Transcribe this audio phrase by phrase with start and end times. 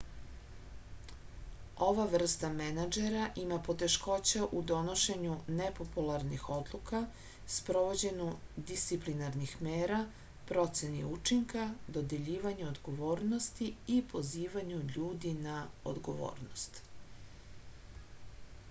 [1.87, 7.01] ova vrsta menadžera ima poteškoća u donošenju nepopularnih odluka
[7.57, 8.31] sprovođenju
[8.73, 9.99] disciplinarnih mera
[10.53, 11.69] proceni učinka
[11.99, 13.69] dodeljivanju odgovornosti
[13.99, 15.61] i pozivanju ljudi na
[15.95, 16.85] odgovornost